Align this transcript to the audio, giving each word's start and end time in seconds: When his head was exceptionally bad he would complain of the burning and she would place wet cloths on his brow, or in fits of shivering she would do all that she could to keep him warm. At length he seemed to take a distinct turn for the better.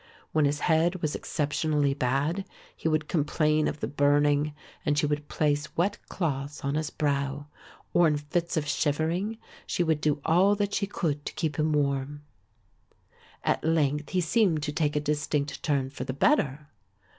When 0.31 0.45
his 0.45 0.61
head 0.61 1.03
was 1.03 1.13
exceptionally 1.13 1.93
bad 1.93 2.45
he 2.75 2.87
would 2.87 3.07
complain 3.07 3.67
of 3.67 3.81
the 3.81 3.87
burning 3.87 4.55
and 4.83 4.97
she 4.97 5.05
would 5.05 5.27
place 5.29 5.77
wet 5.77 5.99
cloths 6.09 6.65
on 6.65 6.73
his 6.73 6.89
brow, 6.89 7.45
or 7.93 8.07
in 8.07 8.17
fits 8.17 8.57
of 8.57 8.67
shivering 8.67 9.37
she 9.67 9.83
would 9.83 10.01
do 10.01 10.19
all 10.25 10.55
that 10.55 10.73
she 10.73 10.87
could 10.87 11.23
to 11.27 11.33
keep 11.35 11.57
him 11.59 11.71
warm. 11.71 12.23
At 13.43 13.63
length 13.63 14.09
he 14.09 14.21
seemed 14.21 14.63
to 14.63 14.71
take 14.71 14.95
a 14.95 14.99
distinct 14.99 15.61
turn 15.61 15.91
for 15.91 16.03
the 16.03 16.13
better. 16.13 16.69